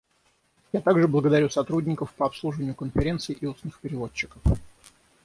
Я 0.73 0.81
также 0.81 1.07
благодарю 1.07 1.47
сотрудников 1.51 2.11
по 2.15 2.25
обслуживанию 2.25 2.73
конференций 2.73 3.37
и 3.39 3.45
устных 3.45 3.79
переводчиков. 3.81 4.41